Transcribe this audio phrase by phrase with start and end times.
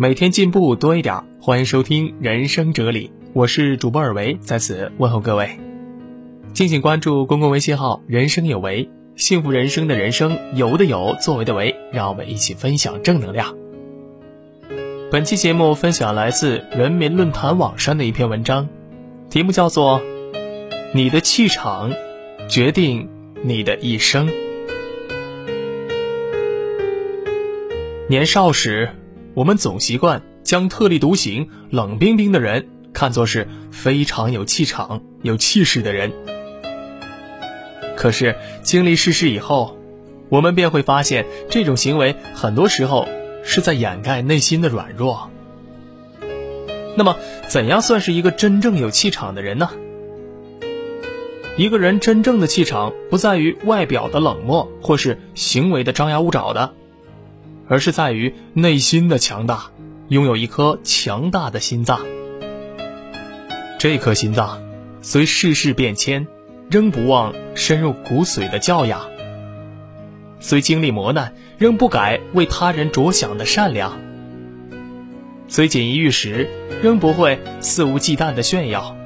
[0.00, 5.58] 每天进步多一点，欢迎收听人生哲理，我是主播尔维，在此问候各位。
[6.52, 13.56] 敬请关注公共微信号“人生有为”，幸福人生的人生有的有，作为的为，让我们一起分享正能量。
[15.10, 18.68] 本期节目分享来自人民论坛网上的一篇文章，
[19.28, 20.00] 题目叫做
[20.94, 21.92] 《你的气场
[22.48, 23.08] 决定
[23.42, 24.28] 你的一生》。
[28.08, 28.90] 年少时，
[29.38, 36.10] 我们总习惯将特立独行、冷冰冰的人看作是非常有气场、有气势的人。
[37.96, 39.78] 可是经历世事以后，
[40.28, 43.06] 我们便会发现，这种行为很多时候
[43.44, 45.30] 是在掩盖内心的软弱。
[46.96, 47.14] 那么，
[47.46, 49.70] 怎样算是一个真正有气场的人呢？
[51.56, 56.74] 一个人真正的气场，不在于外表的冷漠，或是行为的张牙舞爪的。
[57.68, 59.70] 而是在于内心的强大，
[60.08, 62.00] 拥有一颗强大的心脏。
[63.78, 64.60] 这颗心脏，
[65.02, 66.26] 随世事变迁，
[66.70, 69.00] 仍不忘深入骨髓的教养；
[70.40, 73.92] 虽经历磨难，仍不改为他人着想的善良；
[75.46, 76.48] 虽锦衣玉食，
[76.82, 78.96] 仍不会肆无忌惮的炫耀。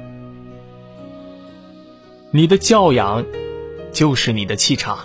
[2.31, 3.23] 你的教养，
[3.91, 4.99] 就是你的气场。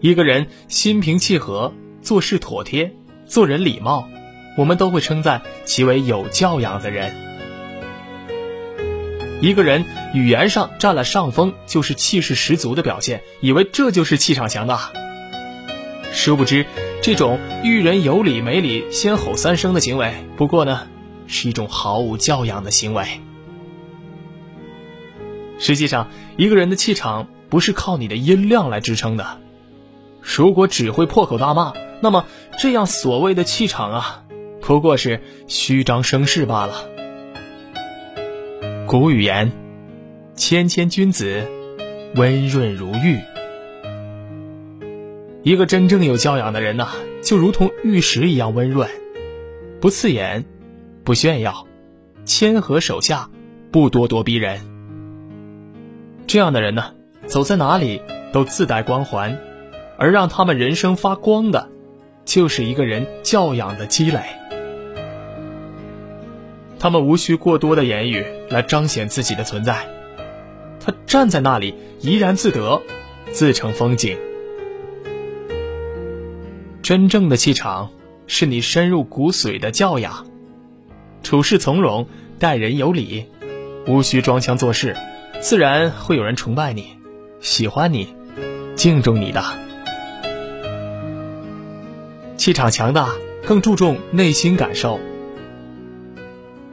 [0.00, 2.94] 一个人心平气和，做事妥帖，
[3.26, 4.08] 做人礼貌，
[4.56, 7.14] 我们都会称赞其为有教养的人。
[9.42, 9.84] 一个人
[10.14, 14.90] 语言上占了上风，就是气势十足的表现，以为这就是气场强大。
[16.12, 16.64] 殊不知，
[17.02, 20.86] 这种遇人有理没理先吼三声的行为，不过呢，
[21.26, 23.04] 是一种毫无教养的行为。
[25.58, 29.42] 实际上，一个人的气场不是靠你的音量来支撑的。
[30.36, 32.24] 如果只会破口大骂，那么
[32.58, 34.24] 这样所谓的气场啊，
[34.60, 36.88] 不过是虚张声势罢了。
[38.86, 39.50] 古语言
[40.36, 41.46] ：“谦谦君子，
[42.14, 43.18] 温润如玉。”
[45.42, 46.88] 一个真正有教养的人呐，
[47.22, 48.88] 就如同玉石一样温润，
[49.80, 50.44] 不刺眼，
[51.02, 51.66] 不炫耀，
[52.24, 53.28] 谦和手下，
[53.72, 54.60] 不咄咄逼人。
[56.26, 56.94] 这样的人呢，
[57.26, 58.00] 走在哪里
[58.32, 59.36] 都自带光环。
[60.00, 61.68] 而让他们人生发光的，
[62.24, 64.20] 就是一个人教养的积累。
[66.78, 69.86] 他们无需过多的言语来彰显自己的存在，
[70.82, 72.80] 他站在那里怡然自得，
[73.30, 74.16] 自成风景。
[76.82, 77.90] 真正的气场，
[78.26, 80.26] 是你深入骨髓的教养，
[81.22, 82.06] 处事从容，
[82.38, 83.26] 待人有礼，
[83.86, 84.96] 无需装腔作势，
[85.40, 86.96] 自然会有人崇拜你，
[87.42, 88.08] 喜欢你，
[88.74, 89.59] 敬重你的。
[92.40, 93.10] 气场强大，
[93.44, 94.98] 更注重内心感受。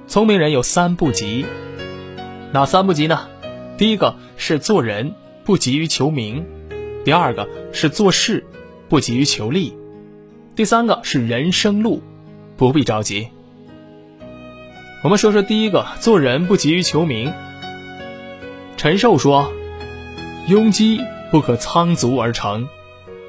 [0.08, 1.46] 聪明人有三不急，
[2.54, 3.28] 哪三不急呢？
[3.78, 5.14] 第一个是做人
[5.44, 6.46] 不急于求名，
[7.04, 8.46] 第二个是做事
[8.88, 9.78] 不急于求利，
[10.56, 12.02] 第三个是人生路
[12.56, 13.28] 不必着急。
[15.04, 17.34] 我们说说第一个，做人不急于求名。
[18.78, 19.52] 陈寿说
[20.48, 22.70] ：“庸机不可仓卒而成，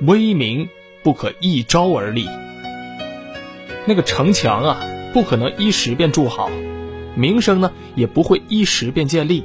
[0.03, 0.69] 威名。”
[1.03, 2.29] 不可一朝而立。
[3.87, 4.81] 那个城墙啊，
[5.13, 6.51] 不可能一时便筑好；
[7.15, 9.45] 名声呢，也不会一时便建立。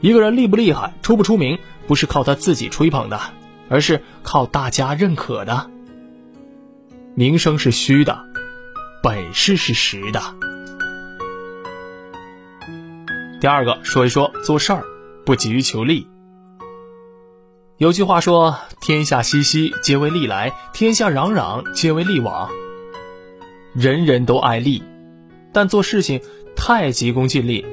[0.00, 3.20] 一个人厉不厉害、出不出名，不是靠他自己吹捧的，
[3.68, 5.70] 而是靠大家认可的。
[7.14, 8.24] 名声是虚的，
[9.02, 10.22] 本事是实的。
[13.40, 14.84] 第二个，说一说做事儿，
[15.26, 16.06] 不急于求利。
[17.80, 22.50] 有句话说：“天下熙熙，皆为利来；天下攘攘，皆为利往。”
[23.72, 24.82] 人人都爱利，
[25.50, 26.20] 但做事情
[26.54, 27.64] 太急功近利，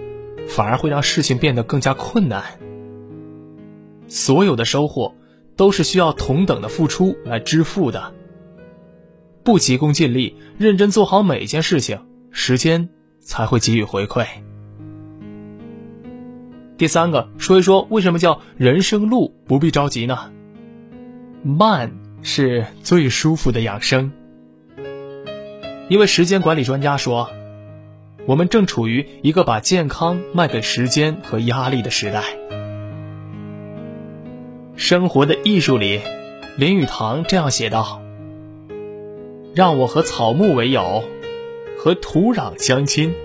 [0.48, 2.42] 反而会让事情变得更加困难。
[4.08, 5.14] 所有的收获
[5.58, 8.14] 都是需要同等的付出来支付的。
[9.44, 12.00] 不急功近利，认真做好每件事情，
[12.32, 12.88] 时间
[13.20, 14.26] 才会给予回馈。
[16.78, 20.32] 第三个，说一说为什么叫人生路不必着急呢？
[21.42, 21.92] 慢
[22.22, 24.12] 是最舒服的养生。
[25.90, 27.32] 一位时间管理专家说
[28.28, 32.24] ：“我们正处于一个把健康卖给时间和压力的时代。”
[34.78, 36.00] 生活的艺术里，
[36.58, 38.04] 林语堂这样写道
[39.56, 41.04] ：“让我和草木为友，
[41.80, 43.16] 和土壤相亲，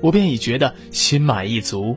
[0.00, 1.96] 我便已觉得心满意足。”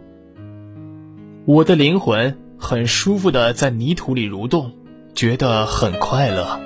[1.46, 4.74] 我的灵魂很舒服的在泥土里蠕动，
[5.16, 6.60] 觉得很快乐。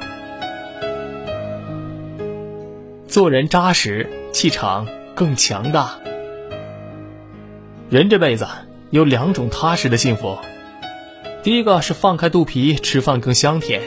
[3.07, 5.99] 做人扎实，气场更强大。
[7.89, 8.47] 人这辈子
[8.89, 10.37] 有两种踏实的幸福，
[11.43, 13.81] 第一个是放开肚皮吃饭更香甜，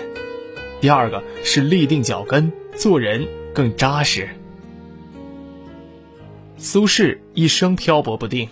[0.81, 4.29] 第二个是立定脚跟做人更扎实。
[6.57, 8.49] 苏轼一生漂泊不定，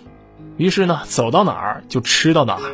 [0.57, 2.71] 于是呢，走到哪儿就吃到哪儿。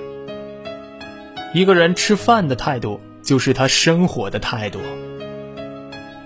[1.54, 4.78] 一个人吃饭的态度，就是他生活的态度。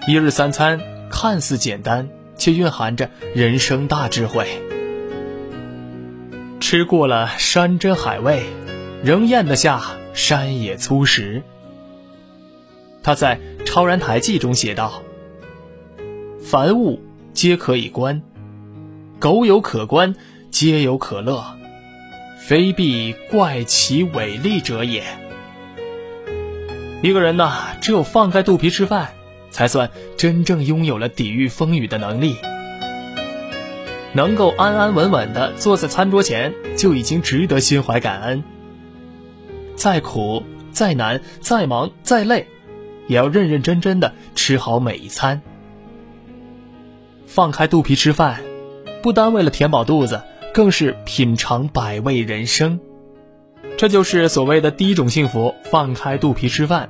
[0.07, 0.81] 一日三餐
[1.11, 4.47] 看似简单，却蕴含着人生大智慧。
[6.61, 8.43] 吃过了山珍海味，
[9.05, 9.81] 仍咽得下
[10.13, 11.43] 山野粗食。
[13.03, 15.03] 他在《超然台记》中写道
[16.43, 17.01] ：“凡物
[17.33, 18.23] 皆可以观，
[19.21, 20.15] 苟有可观，
[20.55, 21.45] 皆有可乐，
[22.39, 25.03] 非必怪其伟力者也。”
[27.03, 29.11] 一个人呐，只有放开肚皮吃饭。
[29.51, 32.37] 才算真正拥有了抵御风雨的能力，
[34.13, 38.43] 能够安安稳稳的坐在餐桌前，就已经值得心怀感恩。
[39.77, 40.43] 再苦、
[40.73, 42.49] 再难、再忙、再累，
[43.07, 45.41] 也要认认真真的吃好每一餐。
[47.27, 48.41] 放开肚皮吃饭，
[49.05, 50.21] 不单为了填饱肚子，
[50.55, 52.81] 更是品尝百味人生。
[53.77, 56.89] 这就是所谓的第一种幸福：放开肚皮吃饭。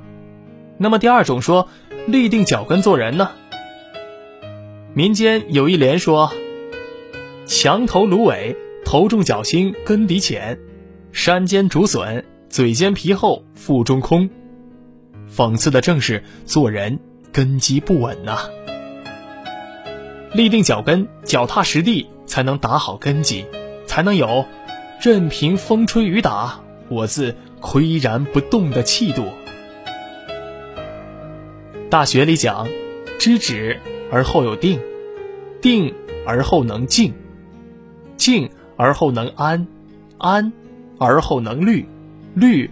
[0.78, 1.68] 那么第二种说。
[2.06, 3.30] 立定脚跟做人呢？
[4.92, 6.30] 民间有一联说
[7.48, 10.58] ：“墙头芦苇，头重脚轻根底浅；
[11.12, 14.28] 山间竹笋，嘴尖皮厚腹中空。”
[15.34, 16.98] 讽刺的正是做人
[17.32, 18.50] 根基不稳呐。
[20.34, 23.46] 立定脚跟，脚踏实地，才能打好根基，
[23.86, 24.44] 才能有
[25.00, 26.58] 任凭风吹雨打，
[26.88, 29.28] 我自岿然不动的气度。
[31.88, 32.66] 大学里讲，
[33.20, 33.78] 知止
[34.10, 34.80] 而后有定，
[35.60, 35.94] 定
[36.26, 37.14] 而后能静，
[38.16, 39.68] 静而后能安，
[40.18, 40.52] 安
[40.98, 41.86] 而后能虑，
[42.34, 42.68] 虑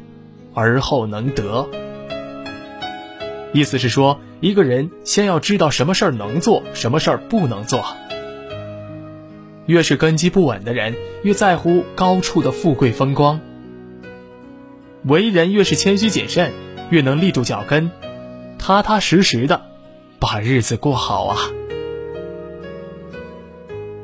[0.55, 1.69] 而后能得。
[3.53, 7.85] 意思是说，一个人先要知道什么事儿能做，什么事儿不能做。
[9.67, 13.41] 越是根基不稳的人，越在乎高处的富贵风光。
[15.05, 16.53] 为人越是谦虚谨慎，
[16.91, 17.91] 越能立住脚跟。
[18.59, 19.63] 踏踏实实的
[20.21, 21.39] 把日子过好啊！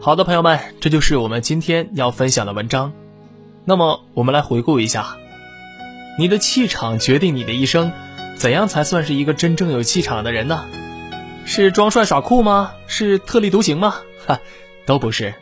[0.00, 2.92] 好的，朋友们，这就是我们今天要分享的文章。
[3.64, 5.16] 那么，我们来回顾一下：
[6.18, 7.92] 你的气场决定你的一生。
[8.36, 10.64] 怎样才算是一个真正有气场的人呢？
[11.44, 12.72] 是装帅耍酷吗？
[12.86, 13.96] 是特立独行吗？
[14.26, 14.40] 哈，
[14.86, 15.34] 都不是。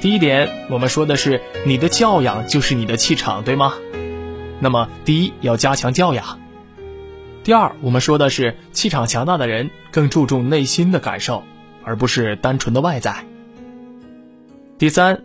[0.00, 3.74] 第一点，我们说的是你的教养就是你的气场，对吗？
[4.58, 6.40] 那么，第一要加强教养。
[7.44, 11.44] 第二，我们说的是气场强大的人更注重内心的感受，
[11.84, 13.26] 而不是单纯的外在。
[14.78, 15.22] 第三，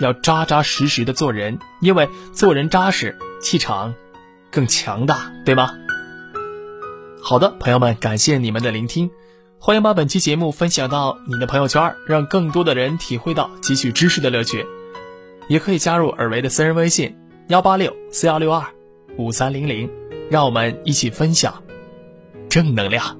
[0.00, 3.94] 要扎扎实实的做人，因为做人扎实，气场
[4.50, 5.70] 更强大，对吗？
[7.22, 9.10] 好的，朋友们，感谢你们的聆听，
[9.58, 14.64] 欢迎把本期节目分享到你的朋友圈，让更多的人体会到汲取知识的乐趣。
[15.48, 17.16] 也可以加入尔维的私人微信：
[17.48, 18.64] 幺八六四幺六二
[19.16, 19.90] 五三零零。
[20.28, 21.62] 让我们一起分享
[22.48, 23.16] 正能量。